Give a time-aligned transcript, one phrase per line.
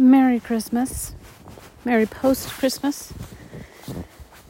[0.00, 1.14] Merry Christmas.
[1.84, 3.12] Merry post Christmas.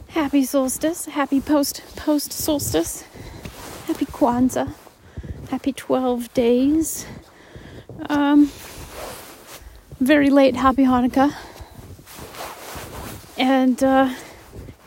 [0.07, 1.07] Happy solstice.
[1.07, 3.03] Happy post post solstice.
[3.85, 4.73] Happy Kwanzaa.
[5.49, 7.05] Happy 12 days.
[8.07, 8.49] Um,
[9.99, 11.35] very late Happy Hanukkah.
[13.37, 14.13] And uh,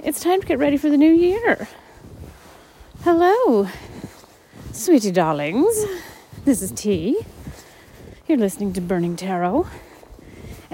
[0.03, 1.69] it's time to get ready for the new year.
[3.03, 3.69] Hello,
[4.73, 5.85] sweetie darlings.
[6.46, 7.19] This is T.
[8.27, 9.67] You're listening to Burning Tarot.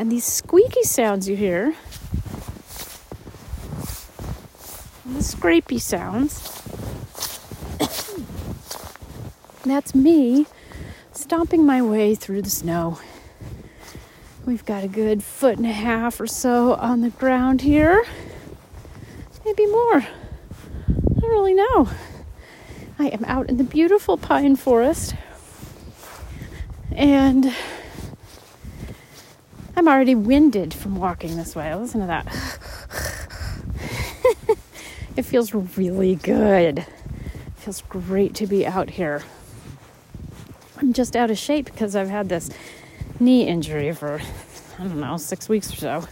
[0.01, 1.75] And these squeaky sounds you hear,
[5.05, 6.41] and the scrapey sounds,
[9.63, 10.47] that's me
[11.13, 12.99] stomping my way through the snow.
[14.47, 18.03] We've got a good foot and a half or so on the ground here.
[19.45, 19.97] Maybe more.
[19.99, 21.91] I don't really know.
[22.99, 25.15] I am out in the beautiful pine forest.
[26.91, 27.53] And
[29.81, 31.75] I'm already winded from walking this way.
[31.75, 32.27] Listen to that.
[35.17, 36.81] it feels really good.
[36.81, 36.87] It
[37.57, 39.23] feels great to be out here.
[40.77, 42.51] I'm just out of shape because I've had this
[43.19, 44.21] knee injury for,
[44.79, 46.05] I don't know, six weeks or so.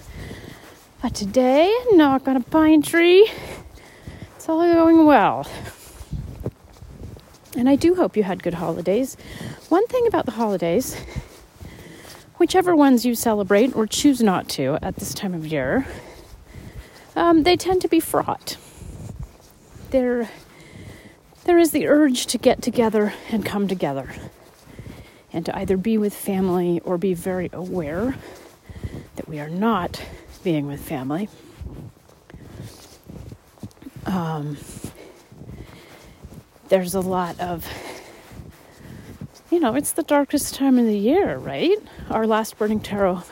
[1.02, 3.30] But today, knock on a pine tree,
[4.34, 5.46] it's all going well.
[7.54, 9.18] And I do hope you had good holidays.
[9.68, 10.96] One thing about the holidays
[12.38, 15.86] whichever ones you celebrate or choose not to at this time of year,
[17.14, 18.56] um, they tend to be fraught.
[19.90, 20.30] There,
[21.44, 24.10] there is the urge to get together and come together,
[25.32, 28.16] and to either be with family or be very aware
[29.16, 30.02] that we are not
[30.44, 31.28] being with family.
[34.06, 34.56] Um,
[36.68, 37.66] there's a lot of
[39.50, 41.78] you know, it's the darkest time of the year, right?
[42.10, 43.22] Our last Burning Tarot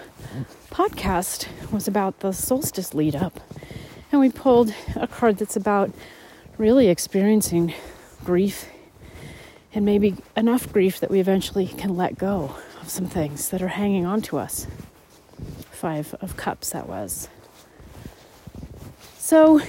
[0.71, 3.41] podcast was about the solstice lead up.
[4.11, 5.91] And we pulled a card that's about
[6.57, 7.75] really experiencing
[8.25, 8.67] grief
[9.75, 13.69] and maybe enough grief that we eventually can let go of some things that are
[13.69, 14.67] hanging on to us.
[15.71, 17.29] Five of Cups, that was.
[19.19, 19.61] So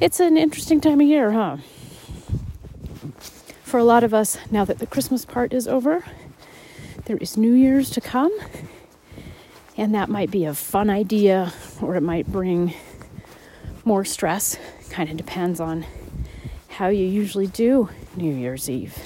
[0.00, 1.58] it's an interesting time of year, huh?
[3.74, 6.04] For a lot of us, now that the Christmas part is over,
[7.06, 8.30] there is New Year's to come.
[9.76, 11.52] And that might be a fun idea
[11.82, 12.72] or it might bring
[13.84, 14.56] more stress.
[14.90, 15.86] Kind of depends on
[16.68, 18.96] how you usually do New Year's Eve.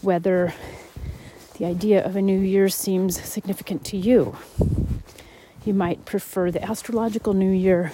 [0.00, 0.54] Whether
[1.56, 4.36] the idea of a New Year seems significant to you.
[5.64, 7.92] You might prefer the astrological New Year,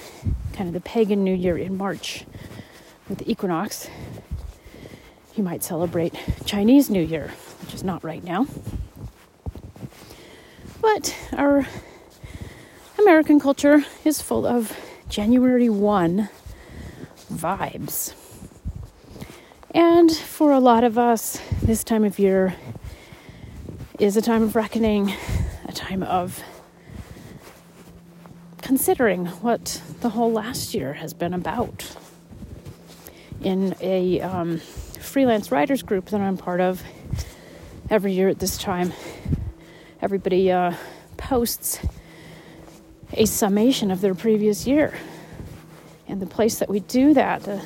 [0.54, 2.24] kind of the pagan New Year in March
[3.06, 3.90] with the equinox,
[5.38, 6.12] you might celebrate
[6.46, 8.48] Chinese New Year, which is not right now.
[10.80, 11.64] But our
[12.98, 14.76] American culture is full of
[15.08, 16.28] January 1
[17.32, 18.14] vibes.
[19.70, 22.56] And for a lot of us, this time of year
[24.00, 25.14] is a time of reckoning,
[25.68, 26.42] a time of
[28.60, 31.96] considering what the whole last year has been about.
[33.40, 34.60] In a um,
[35.08, 36.82] freelance writers group that I'm part of
[37.90, 38.92] every year at this time.
[40.02, 40.74] Everybody uh,
[41.16, 41.80] posts
[43.14, 44.96] a summation of their previous year.
[46.06, 47.62] And the place that we do that, the,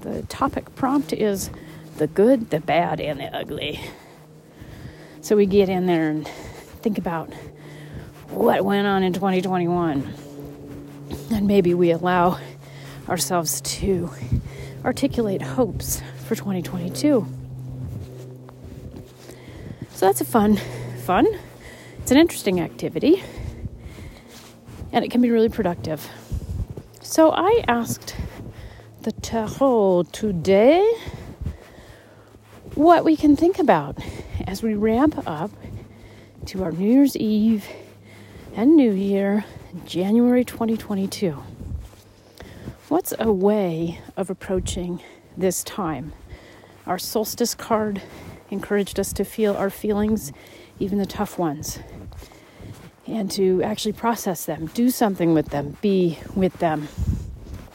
[0.00, 1.50] the topic prompt is
[1.98, 3.80] the good, the bad, and the ugly.
[5.20, 7.30] So we get in there and think about
[8.30, 10.14] what went on in 2021.
[11.32, 12.38] And maybe we allow
[13.08, 14.10] ourselves to
[14.84, 17.26] articulate hopes for 2022.
[19.94, 20.58] So that's a fun,
[21.06, 21.26] fun.
[22.00, 23.22] It's an interesting activity,
[24.92, 26.06] and it can be really productive.
[27.00, 28.14] So I asked
[29.00, 30.86] the tarot today
[32.74, 33.96] what we can think about
[34.46, 35.50] as we ramp up
[36.44, 37.66] to our New Year's Eve
[38.54, 39.46] and New Year,
[39.86, 41.42] January 2022.
[42.88, 45.00] What's a way of approaching
[45.38, 46.12] this time.
[46.88, 48.00] Our solstice card
[48.48, 50.32] encouraged us to feel our feelings,
[50.78, 51.78] even the tough ones,
[53.06, 56.88] and to actually process them, do something with them, be with them.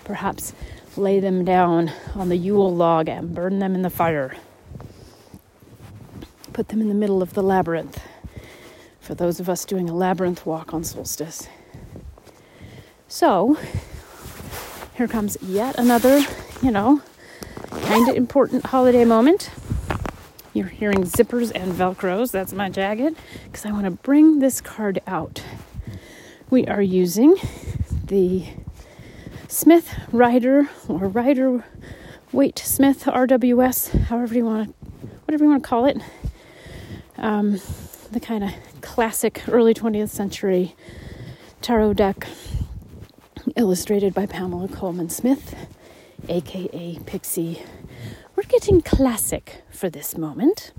[0.04, 0.54] Perhaps
[0.98, 4.36] lay them down on the Yule log and burn them in the fire.
[6.51, 8.01] Put them in the middle of the labyrinth
[9.00, 11.48] for those of us doing a labyrinth walk on solstice.
[13.07, 13.60] So,
[14.95, 16.25] here comes yet another,
[16.63, 17.04] you know,
[17.94, 19.51] kind of important holiday moment.
[20.51, 22.31] You're hearing zippers and velcros.
[22.31, 25.44] That's my jacket because I want to bring this card out.
[26.50, 27.36] We are using
[28.07, 28.48] the
[29.48, 31.63] Smith Rider or Rider
[32.31, 35.98] Waite Smith RWS, however you want to, whatever you want to call it.
[37.18, 37.62] Um,
[38.12, 38.50] the kind of
[38.81, 40.75] classic early 20th century
[41.62, 42.25] tarot deck
[43.56, 45.54] illustrated by Pamela Colman Smith,
[46.28, 47.62] aka Pixie.
[48.53, 50.73] Getting classic for this moment.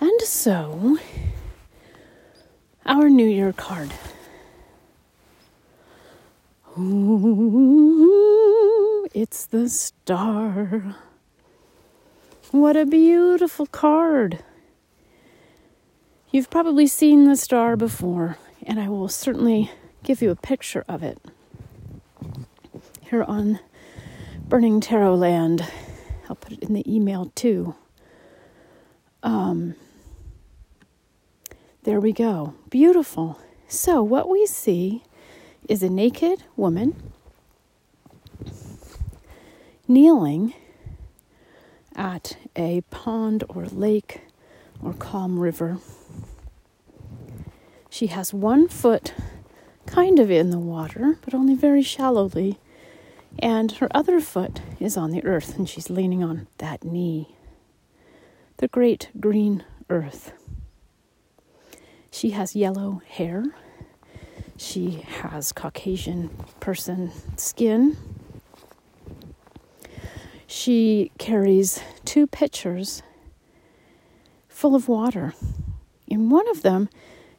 [0.00, 0.98] And so,
[2.84, 3.92] our New Year card.
[6.76, 8.18] Ooh,
[9.14, 10.96] it's the star.
[12.50, 14.42] What a beautiful card.
[16.32, 19.70] You've probably seen the star before, and I will certainly
[20.02, 21.20] give you a picture of it
[23.02, 23.60] here on
[24.48, 25.64] Burning Tarot Land.
[26.28, 27.74] I'll put it in the email too.
[29.22, 29.74] Um,
[31.84, 32.54] there we go.
[32.70, 33.38] Beautiful.
[33.66, 35.02] So, what we see
[35.68, 37.12] is a naked woman
[39.86, 40.54] kneeling
[41.96, 44.20] at a pond or lake
[44.82, 45.78] or calm river.
[47.90, 49.14] She has one foot
[49.86, 52.58] kind of in the water, but only very shallowly,
[53.38, 57.36] and her other foot is on the earth, and she's leaning on that knee.
[58.58, 60.32] The great green earth.
[62.10, 63.44] She has yellow hair.
[64.56, 67.96] She has Caucasian person skin.
[70.46, 73.02] She carries two pitchers
[74.48, 75.34] full of water.
[76.08, 76.88] In one of them,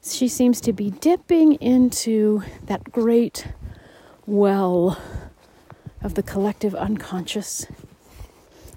[0.01, 3.48] she seems to be dipping into that great
[4.25, 4.98] well
[6.01, 7.68] of the collective unconscious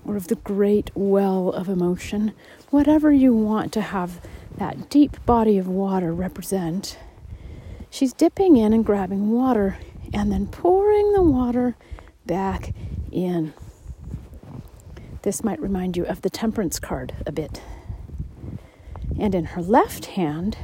[0.05, 2.33] or of the great well of emotion,
[2.71, 4.21] whatever you want to have
[4.59, 6.99] that deep body of water represent.
[7.91, 9.79] She's dipping in and grabbing water
[10.13, 11.77] and then pouring the water
[12.27, 12.75] back
[13.11, 13.53] in.
[15.23, 17.63] This might remind you of the temperance card a bit.
[19.19, 20.59] And in her left hand,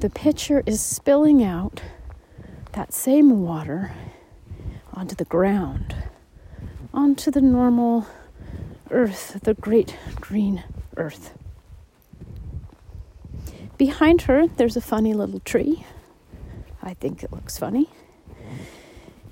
[0.00, 1.80] the pitcher is spilling out
[2.72, 3.92] that same water
[4.92, 5.94] onto the ground,
[6.92, 8.06] onto the normal
[8.90, 10.64] earth, the great green
[10.96, 11.32] earth.
[13.78, 15.84] Behind her, there's a funny little tree.
[16.82, 17.88] I think it looks funny.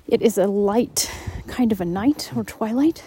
[0.07, 1.11] It is a light,
[1.47, 3.03] kind of a night or twilight,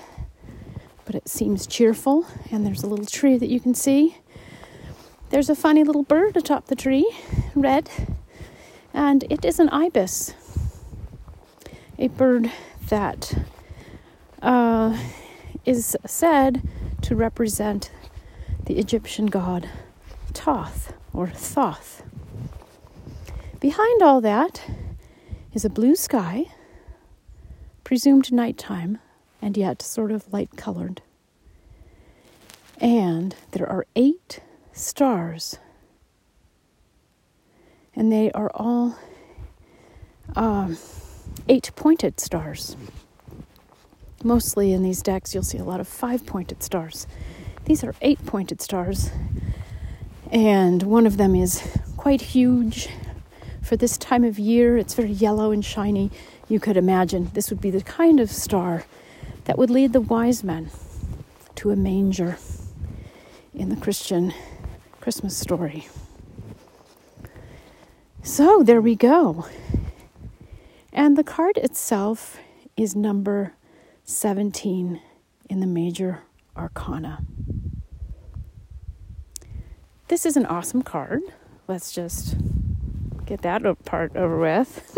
[1.04, 4.16] but it seems cheerful, and there's a little tree that you can see.
[5.30, 7.10] There's a funny little bird atop the tree,
[7.54, 7.90] red,
[8.94, 10.32] and it is an ibis
[11.98, 12.50] a bird
[12.88, 13.34] that
[14.42, 14.98] uh,
[15.64, 16.62] is said
[17.02, 17.90] to represent
[18.66, 19.68] the Egyptian god
[20.32, 22.02] Thoth or Thoth.
[23.60, 24.68] Behind all that
[25.52, 26.46] is a blue sky,
[27.84, 28.98] presumed nighttime,
[29.40, 31.00] and yet sort of light colored.
[32.78, 34.40] And there are eight
[34.72, 35.58] stars,
[37.94, 38.98] and they are all.
[40.34, 40.76] Um,
[41.48, 42.76] eight pointed stars.
[44.22, 47.06] Mostly in these decks, you'll see a lot of five pointed stars.
[47.66, 49.10] These are eight pointed stars,
[50.30, 51.62] and one of them is
[51.96, 52.88] quite huge.
[53.62, 56.10] For this time of year, it's very yellow and shiny.
[56.48, 58.84] You could imagine this would be the kind of star
[59.44, 60.70] that would lead the wise men
[61.56, 62.36] to a manger
[63.54, 64.34] in the Christian
[65.00, 65.88] Christmas story.
[68.22, 69.46] So there we go.
[70.94, 72.38] And the card itself
[72.76, 73.54] is number
[74.04, 75.02] 17
[75.50, 76.22] in the major
[76.56, 77.24] arcana.
[80.06, 81.22] This is an awesome card.
[81.66, 82.36] Let's just
[83.26, 84.96] get that part over with.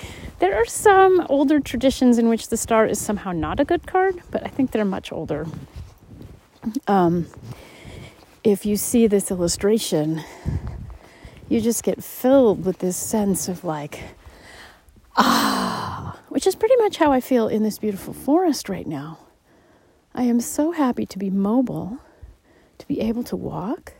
[0.40, 4.20] there are some older traditions in which the star is somehow not a good card,
[4.32, 5.46] but I think they're much older.
[6.88, 7.28] Um,
[8.42, 10.24] if you see this illustration,
[11.48, 14.00] you just get filled with this sense of like,
[15.16, 19.18] Ah, which is pretty much how I feel in this beautiful forest right now.
[20.14, 21.98] I am so happy to be mobile,
[22.78, 23.94] to be able to walk,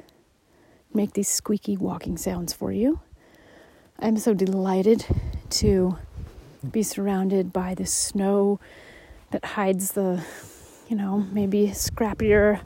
[0.93, 3.01] make these squeaky walking sounds for you.
[3.99, 5.07] I'm so delighted
[5.51, 5.99] to
[6.69, 8.59] be surrounded by the snow
[9.31, 10.25] that hides the,
[10.89, 12.61] you know, maybe scrappier,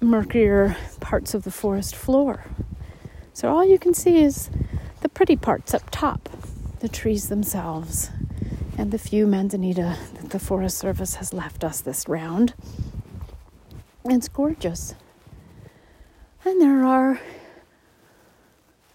[0.00, 2.44] murkier parts of the forest floor.
[3.32, 4.50] So all you can see is
[5.00, 6.28] the pretty parts up top
[6.80, 8.10] the trees themselves,
[8.78, 12.54] and the few manzanita that the Forest Service has left us this round.
[14.06, 14.94] It's gorgeous.
[16.42, 17.20] And there are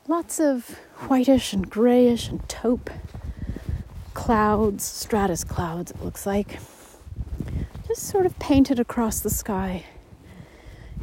[0.07, 2.89] lots of whitish and grayish and taupe
[4.15, 6.59] clouds, stratus clouds, it looks like,
[7.87, 9.85] just sort of painted across the sky.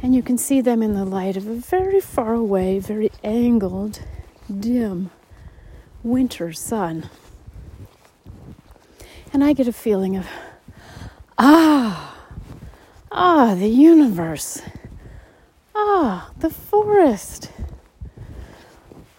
[0.01, 4.01] And you can see them in the light of a very far away, very angled,
[4.59, 5.11] dim
[6.03, 7.09] winter sun.
[9.31, 10.27] And I get a feeling of,
[11.37, 12.17] ah,
[13.11, 14.61] ah, the universe,
[15.73, 17.49] ah, the forest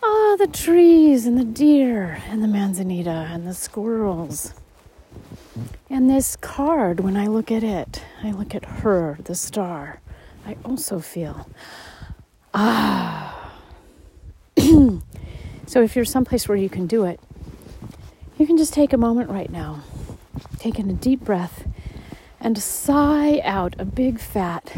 [0.06, 4.52] Ah, the trees and the deer and the manzanita and the squirrels.
[5.88, 10.00] And this card, when I look at it, I look at her, the star,
[10.46, 11.48] I also feel,
[12.52, 13.33] ah.
[15.66, 17.20] So if you're someplace where you can do it,
[18.38, 19.82] you can just take a moment right now,
[20.58, 21.66] take in a deep breath,
[22.40, 24.72] and sigh out a big fat,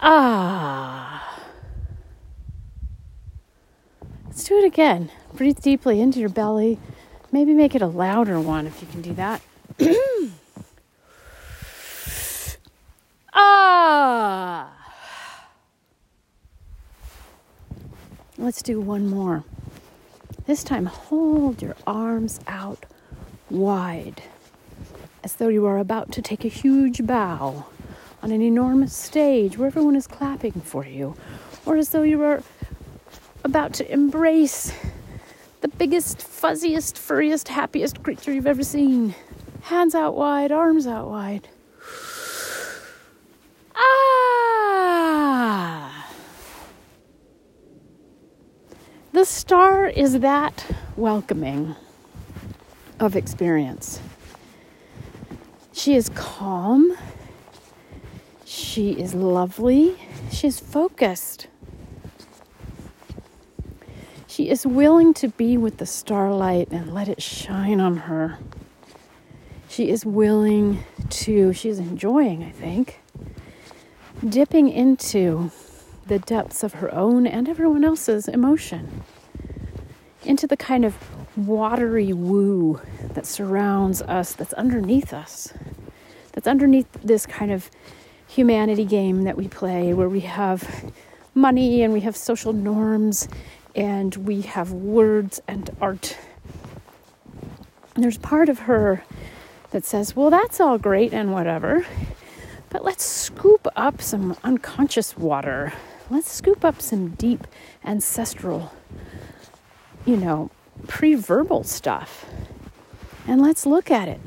[0.00, 1.38] ah.
[4.26, 5.10] Let's do it again.
[5.34, 6.78] Breathe deeply into your belly.
[7.30, 9.42] Maybe make it a louder one if you can do that.
[18.42, 19.44] Let's do one more.
[20.46, 22.86] This time, hold your arms out
[23.48, 24.20] wide
[25.22, 27.66] as though you are about to take a huge bow
[28.20, 31.14] on an enormous stage where everyone is clapping for you,
[31.64, 32.42] or as though you are
[33.44, 34.72] about to embrace
[35.60, 39.14] the biggest, fuzziest, furriest, happiest creature you've ever seen.
[39.62, 41.48] Hands out wide, arms out wide.
[49.22, 51.76] The star is that welcoming
[52.98, 54.00] of experience.
[55.72, 56.98] She is calm.
[58.44, 59.96] She is lovely.
[60.32, 61.46] She is focused.
[64.26, 68.40] She is willing to be with the starlight and let it shine on her.
[69.68, 72.98] She is willing to, she is enjoying, I think,
[74.28, 75.52] dipping into
[76.06, 79.04] the depths of her own and everyone else's emotion,
[80.24, 80.96] into the kind of
[81.36, 82.80] watery woo
[83.14, 85.52] that surrounds us, that's underneath us,
[86.32, 87.70] that's underneath this kind of
[88.28, 90.90] humanity game that we play where we have
[91.34, 93.28] money and we have social norms
[93.74, 96.16] and we have words and art.
[97.94, 99.02] And there's part of her
[99.70, 101.84] that says, Well, that's all great and whatever,
[102.70, 105.72] but let's scoop up some unconscious water.
[106.10, 107.46] Let's scoop up some deep
[107.84, 108.72] ancestral,
[110.04, 110.50] you know,
[110.86, 112.26] pre verbal stuff.
[113.26, 114.20] And let's look at it.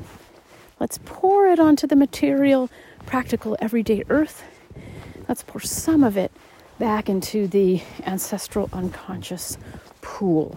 [0.80, 2.70] Let's pour it onto the material,
[3.04, 4.42] practical, everyday earth.
[5.28, 6.32] Let's pour some of it
[6.78, 9.58] back into the ancestral unconscious
[10.02, 10.56] pool.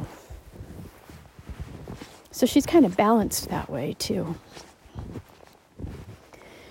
[2.31, 4.35] So she's kind of balanced that way too.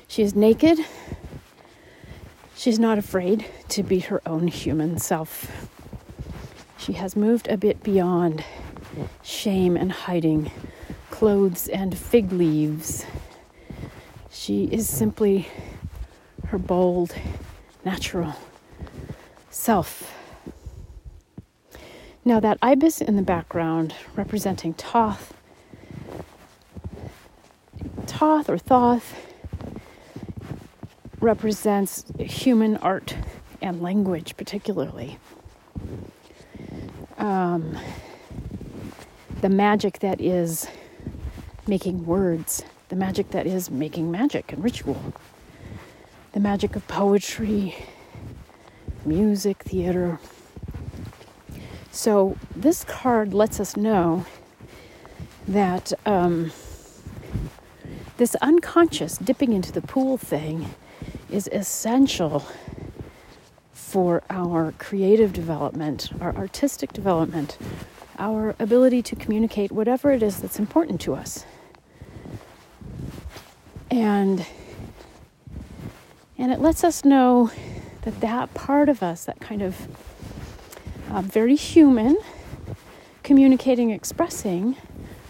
[0.06, 0.78] She is naked.
[2.56, 5.68] She's not afraid to be her own human self.
[6.78, 8.44] She has moved a bit beyond
[9.23, 10.50] shame and hiding,
[11.11, 13.04] clothes and fig leaves.
[14.30, 15.49] She is simply
[16.47, 17.14] her bold,
[17.85, 18.35] natural
[19.50, 20.14] self.
[22.25, 25.35] Now, that ibis in the background representing Toth,
[28.06, 29.14] Toth or Thoth
[31.20, 33.16] represents human art
[33.61, 35.18] and language, particularly.
[37.18, 37.76] Um,
[39.40, 40.68] the magic that is
[41.66, 45.12] making words, the magic that is making magic and ritual,
[46.32, 47.75] the magic of poetry
[49.04, 50.20] music, theater.
[51.90, 54.25] So, this card lets us know
[55.48, 56.52] that um,
[58.18, 60.75] this unconscious dipping into the pool thing
[61.30, 62.46] is essential
[63.88, 67.57] for our creative development, our artistic development,
[68.18, 71.47] our ability to communicate whatever it is that's important to us.
[73.90, 74.45] And
[76.37, 77.50] and it lets us know
[78.02, 79.88] that that part of us, that kind of
[81.11, 82.18] uh, very human,
[83.23, 84.76] communicating, expressing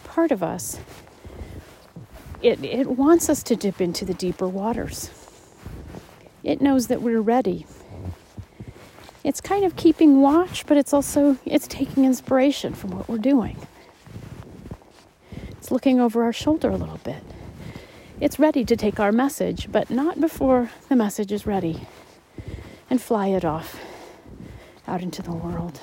[0.04, 0.80] part of us,
[2.42, 5.10] it, it wants us to dip into the deeper waters.
[6.42, 7.64] It knows that we're ready.
[9.28, 13.58] It's kind of keeping watch, but it's also it's taking inspiration from what we're doing.
[15.50, 17.22] It's looking over our shoulder a little bit.
[18.22, 21.86] it's ready to take our message, but not before the message is ready
[22.88, 23.78] and fly it off
[24.86, 25.82] out into the world.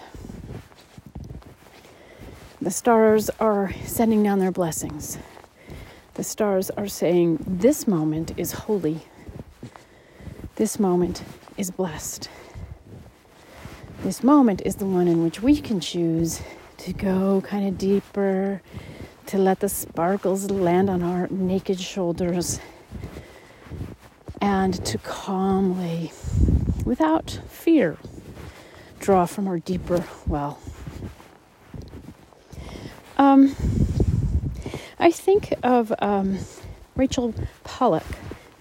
[2.60, 5.20] The stars are sending down their blessings.
[6.16, 9.04] The stars are saying, This moment is holy.
[10.56, 11.22] This moment
[11.58, 12.28] is blessed.
[14.06, 16.40] This moment is the one in which we can choose
[16.78, 18.62] to go kind of deeper,
[19.26, 22.60] to let the sparkles land on our naked shoulders,
[24.40, 26.12] and to calmly,
[26.86, 27.98] without fear,
[29.00, 30.60] draw from our deeper well.
[33.18, 33.56] Um,
[35.00, 36.38] I think of um,
[36.96, 37.34] Rachel
[37.64, 38.06] Pollack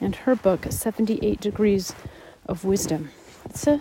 [0.00, 1.94] and her book, 78 Degrees
[2.46, 3.10] of Wisdom.
[3.44, 3.78] It's a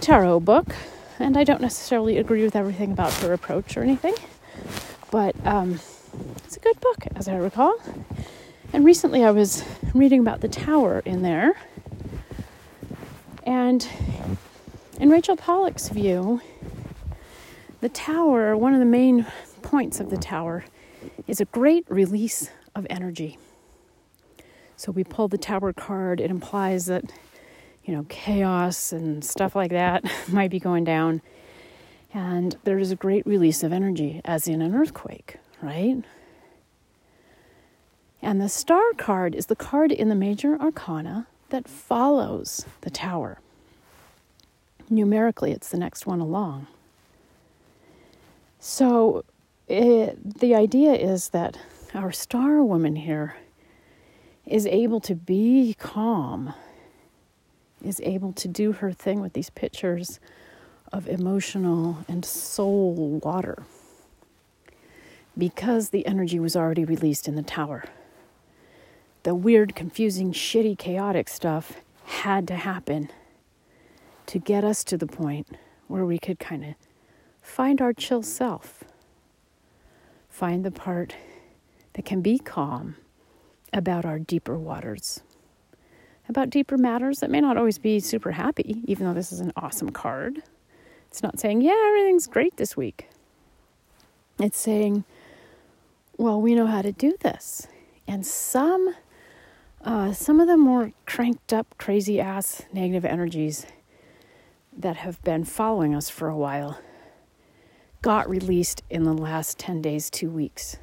[0.00, 0.74] tarot book,
[1.18, 4.14] and I don't necessarily agree with everything about her approach or anything,
[5.10, 5.80] but um,
[6.44, 7.76] it's a good book, as I recall.
[8.72, 11.54] And recently I was reading about the tower in there,
[13.44, 13.86] and
[15.00, 16.40] in Rachel Pollack's view,
[17.80, 19.26] the tower, one of the main
[19.62, 20.64] points of the tower,
[21.26, 23.38] is a great release of energy.
[24.76, 27.04] So we pull the tower card, it implies that,
[27.88, 31.22] you know, chaos and stuff like that might be going down.
[32.14, 36.04] And there is a great release of energy, as in an earthquake, right?
[38.22, 43.38] And the star card is the card in the major arcana that follows the tower
[44.90, 46.66] numerically, it's the next one along.
[48.60, 49.24] So
[49.68, 51.58] it, the idea is that
[51.94, 53.36] our star woman here
[54.46, 56.54] is able to be calm,
[57.84, 60.20] is able to do her thing with these pictures
[60.92, 63.64] of emotional and soul water
[65.36, 67.84] because the energy was already released in the tower.
[69.22, 73.10] The weird, confusing, shitty, chaotic stuff had to happen
[74.26, 75.46] to get us to the point
[75.86, 76.74] where we could kind of
[77.40, 78.84] find our chill self,
[80.28, 81.14] find the part
[81.94, 82.96] that can be calm
[83.72, 85.20] about our deeper waters,
[86.28, 89.52] about deeper matters that may not always be super happy, even though this is an
[89.56, 90.42] awesome card.
[91.08, 93.08] It's not saying, yeah, everything's great this week.
[94.38, 95.04] It's saying,
[96.16, 97.66] well, we know how to do this.
[98.06, 98.94] And some,
[99.84, 103.66] uh, some of the more cranked up, crazy ass negative energies
[104.76, 106.78] that have been following us for a while
[108.00, 110.76] got released in the last 10 days, two weeks.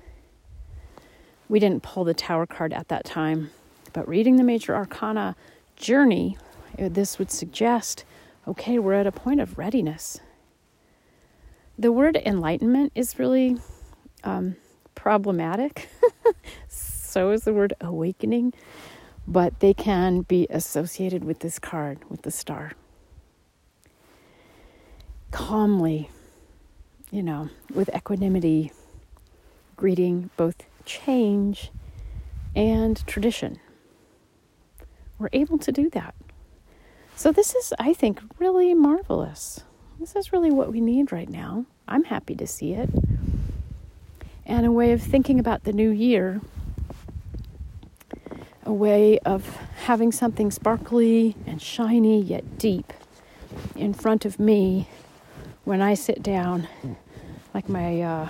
[1.48, 3.52] We didn't pull the tower card at that time,
[3.96, 5.38] but reading the major arcana
[5.78, 6.38] journey,
[6.78, 8.04] this would suggest
[8.46, 10.20] okay, we're at a point of readiness.
[11.80, 13.58] The word enlightenment is really
[14.24, 14.58] um,
[14.94, 15.90] problematic.
[16.68, 18.54] so is the word awakening,
[19.26, 22.74] but they can be associated with this card, with the star
[25.32, 26.10] calmly,
[27.12, 28.72] you know, with equanimity,
[29.76, 31.72] greeting both change
[32.56, 33.60] and tradition.
[35.18, 36.16] We're able to do that.
[37.16, 39.64] So, this is, I think, really marvelous.
[40.00, 41.66] This is really what we need right now.
[41.88, 42.90] I'm happy to see it.
[44.46, 46.42] And a way of thinking about the new year,
[48.66, 52.92] a way of having something sparkly and shiny yet deep
[53.76, 54.90] in front of me
[55.64, 56.68] when I sit down,
[57.54, 58.30] like my uh,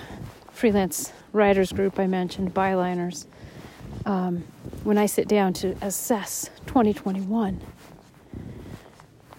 [0.52, 3.26] freelance writers group I mentioned, Byliners,
[4.06, 4.44] um,
[4.84, 7.60] when I sit down to assess 2021,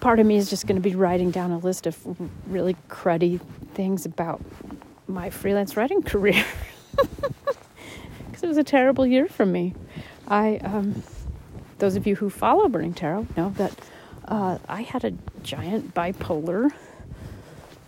[0.01, 1.99] part of me is just going to be writing down a list of
[2.49, 3.41] really cruddy
[3.75, 4.41] things about
[5.07, 6.45] my freelance writing career.
[8.37, 9.75] Because it was a terrible year for me.
[10.29, 11.03] I, um,
[11.79, 13.73] those of you who follow Burning Tarot know that
[14.27, 16.71] uh, I had a giant bipolar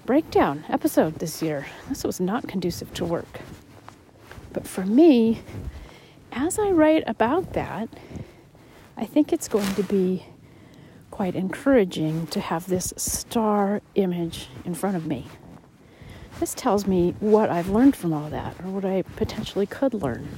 [0.07, 1.67] breakdown episode this year.
[1.91, 3.41] This was not conducive to work.
[4.55, 5.43] But for me,
[6.33, 7.89] as I write about that,
[8.97, 10.27] I think it's going to be
[11.11, 15.27] quite encouraging to have this star image in front of me.
[16.41, 20.29] This tells me what I've learned from all that, or what I potentially could learn.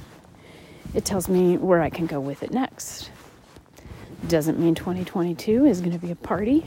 [0.93, 3.11] It tells me where I can go with it next.
[4.27, 6.65] Doesn't mean 2022 is going to be a party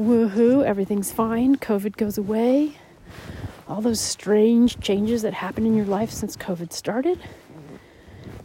[0.00, 2.78] woohoo, everything's fine, COVID goes away.
[3.68, 7.20] All those strange changes that happened in your life since COVID started,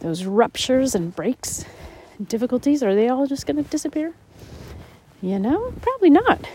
[0.06, 1.64] those ruptures and breaks
[2.16, 4.14] and difficulties, are they all just going to disappear?
[5.20, 6.46] You know, probably not.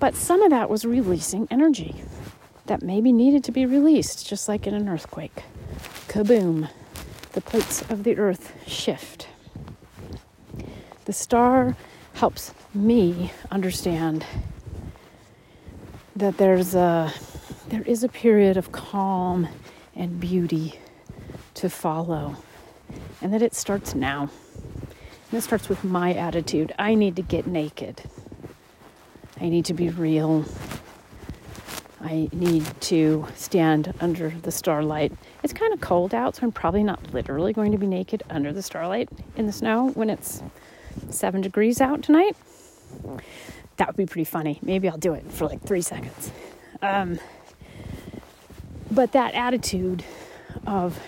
[0.00, 1.94] But some of that was releasing energy
[2.66, 5.44] that maybe needed to be released, just like in an earthquake.
[6.08, 6.68] Kaboom.
[7.34, 9.28] the plates of the earth shift.
[11.04, 11.76] The star
[12.14, 14.26] helps me understand
[16.16, 17.12] that there's a
[17.68, 19.46] there is a period of calm
[19.94, 20.80] and beauty
[21.58, 22.36] to follow
[23.20, 24.30] and that it starts now.
[25.30, 26.72] And it starts with my attitude.
[26.78, 28.02] I need to get naked.
[29.40, 30.44] I need to be real.
[32.00, 35.12] I need to stand under the starlight.
[35.42, 38.52] It's kind of cold out, so I'm probably not literally going to be naked under
[38.52, 40.42] the starlight in the snow when it's
[41.10, 42.36] seven degrees out tonight.
[43.76, 44.60] That would be pretty funny.
[44.62, 46.30] Maybe I'll do it for like three seconds.
[46.82, 47.18] Um,
[48.90, 50.04] but that attitude
[50.66, 50.98] of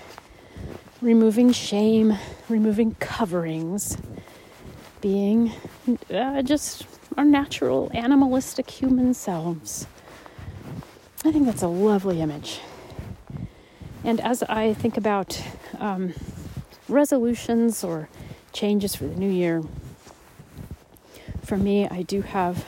[1.00, 3.96] removing shame, removing coverings,
[5.00, 5.52] being
[6.12, 6.86] uh, just
[7.16, 9.86] our natural animalistic human selves.
[11.24, 12.60] I think that's a lovely image.
[14.04, 15.42] And as I think about
[15.78, 16.14] um,
[16.88, 18.08] resolutions or
[18.52, 19.62] changes for the new year,
[21.42, 22.64] for me, I do have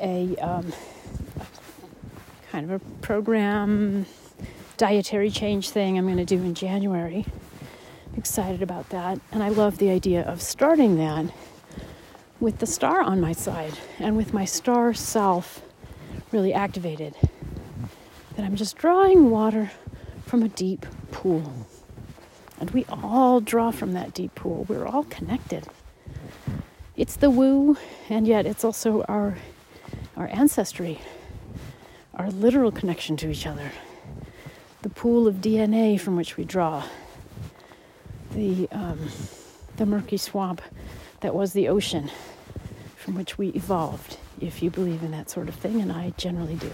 [0.00, 0.72] a um,
[2.50, 4.06] kind of a program
[4.76, 7.24] dietary change thing I'm going to do in January.
[8.12, 9.18] I'm excited about that.
[9.32, 11.26] And I love the idea of starting that
[12.40, 15.62] with the star on my side and with my star self
[16.32, 17.14] really activated.
[18.36, 19.70] That I'm just drawing water
[20.26, 21.66] from a deep pool.
[22.60, 24.66] And we all draw from that deep pool.
[24.68, 25.66] We're all connected.
[26.96, 27.76] It's the woo,
[28.08, 29.36] and yet it's also our
[30.16, 30.98] our ancestry,
[32.14, 33.70] our literal connection to each other
[34.86, 36.84] the pool of DNA from which we draw,
[38.30, 39.08] the, um,
[39.78, 40.62] the murky swamp
[41.22, 42.08] that was the ocean
[42.94, 46.54] from which we evolved, if you believe in that sort of thing, and I generally
[46.54, 46.70] do.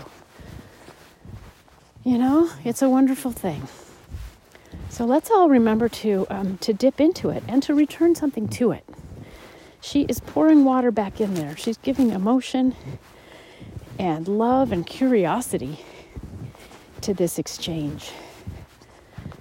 [2.05, 3.67] You know, it's a wonderful thing.
[4.91, 8.73] So let's all remember to um, to dip into it and to return something to
[8.73, 8.85] it.
[9.81, 11.57] She is pouring water back in there.
[11.57, 12.77] She's giving emotion
[13.99, 15.83] and love and curiosity
[17.03, 18.11] to this exchange.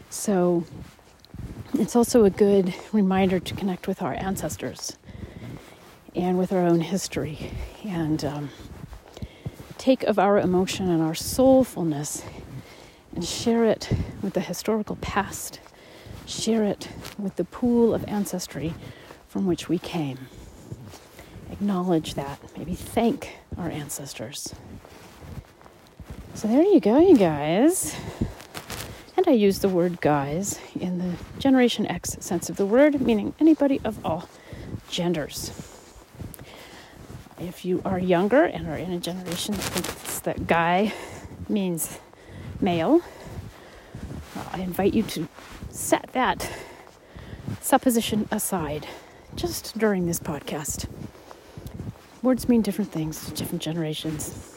[0.10, 0.66] So
[1.74, 4.98] it's also a good reminder to connect with our ancestors
[6.16, 7.52] and with our own history
[7.86, 8.50] and um,
[9.78, 12.24] take of our emotion and our soulfulness
[13.16, 13.90] and share it
[14.22, 15.60] with the historical past,
[16.26, 18.74] share it with the pool of ancestry
[19.28, 20.18] from which we came.
[21.52, 24.54] Acknowledge that, maybe thank our ancestors.
[26.42, 27.96] So there you go, you guys.
[29.16, 33.36] And I use the word guys in the Generation X sense of the word, meaning
[33.40, 34.28] anybody of all
[34.90, 35.52] genders.
[37.40, 40.94] If you are younger and are in a generation that thinks that guy
[41.48, 42.00] means
[42.60, 43.02] male,
[44.36, 45.28] uh, I invite you to
[45.70, 46.52] set that
[47.60, 48.88] supposition aside
[49.36, 50.88] just during this podcast.
[52.24, 54.51] Words mean different things to different generations.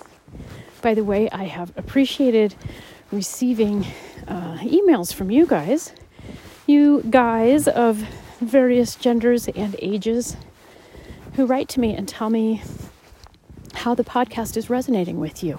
[0.84, 2.54] By the way, I have appreciated
[3.10, 3.86] receiving
[4.28, 5.94] uh, emails from you guys,
[6.66, 8.06] you guys of
[8.40, 10.36] various genders and ages,
[11.36, 12.62] who write to me and tell me
[13.72, 15.58] how the podcast is resonating with you,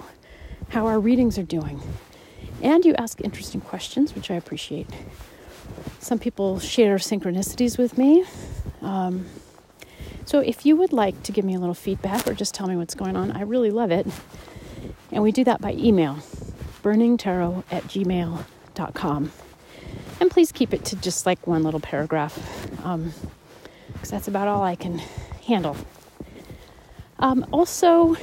[0.70, 1.82] how our readings are doing.
[2.62, 4.88] And you ask interesting questions, which I appreciate.
[5.98, 8.26] Some people share synchronicities with me.
[8.84, 9.26] Um,
[10.26, 12.76] so if you would like to give me a little feedback or just tell me
[12.76, 14.06] what's going on, I really love it.
[15.15, 16.17] And we do that by email,
[16.84, 19.32] burningtarot at gmail.com.
[20.19, 22.36] And please keep it to just like one little paragraph,
[22.75, 23.13] because um,
[24.04, 24.97] that's about all I can
[25.47, 25.78] handle.
[27.19, 28.17] Um, also,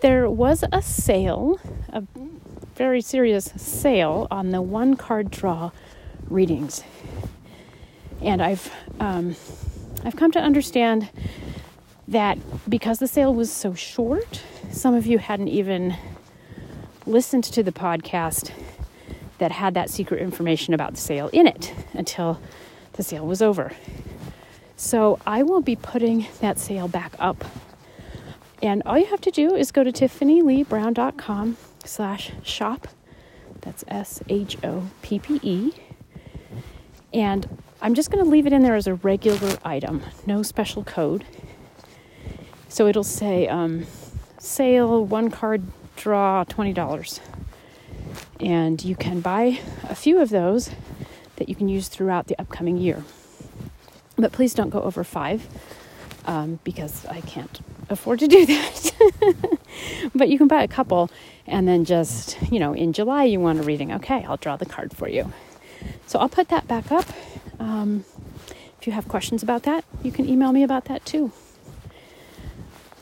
[0.00, 2.02] there was a sale, a
[2.74, 5.70] very serious sale on the one card draw
[6.28, 6.82] readings.
[8.20, 9.36] And I've um,
[10.04, 11.08] I've come to understand
[12.08, 12.36] that
[12.68, 14.42] because the sale was so short,
[14.72, 15.94] some of you hadn't even
[17.06, 18.50] listened to the podcast
[19.38, 22.40] that had that secret information about the sale in it until
[22.94, 23.72] the sale was over.
[24.76, 27.44] So I will be putting that sale back up.
[28.62, 32.88] And all you have to do is go to tiffanyleebrown.com slash shop.
[33.60, 35.72] That's S-H-O-P-P-E.
[37.12, 40.82] And I'm just going to leave it in there as a regular item, no special
[40.84, 41.24] code.
[42.68, 43.86] So it'll say um,
[44.42, 45.62] sale, one card
[45.96, 47.20] draw, $20.
[48.40, 50.70] And you can buy a few of those
[51.36, 53.04] that you can use throughout the upcoming year.
[54.16, 55.46] But please don't go over five
[56.26, 59.58] um, because I can't afford to do that.
[60.14, 61.08] but you can buy a couple
[61.46, 63.92] and then just, you know, in July you want a reading.
[63.92, 65.32] Okay, I'll draw the card for you.
[66.06, 67.06] So I'll put that back up.
[67.58, 68.04] Um,
[68.80, 71.32] if you have questions about that, you can email me about that too.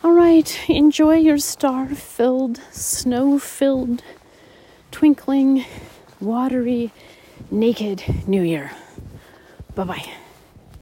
[0.02, 4.02] All right, enjoy your star filled, snow filled,
[4.90, 5.66] twinkling,
[6.20, 6.90] watery,
[7.50, 8.72] naked new year.
[9.74, 10.10] Bye bye.